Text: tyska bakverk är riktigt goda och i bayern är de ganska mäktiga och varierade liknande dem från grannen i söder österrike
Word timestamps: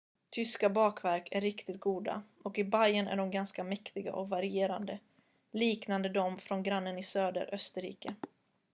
tyska 0.29 0.69
bakverk 0.69 1.27
är 1.31 1.41
riktigt 1.41 1.79
goda 1.79 2.23
och 2.43 2.59
i 2.59 2.63
bayern 2.63 3.07
är 3.07 3.15
de 3.17 3.31
ganska 3.31 3.63
mäktiga 3.63 4.13
och 4.13 4.29
varierade 4.29 4.99
liknande 5.51 6.09
dem 6.09 6.39
från 6.39 6.63
grannen 6.63 6.97
i 6.97 7.03
söder 7.03 7.49
österrike 7.53 8.15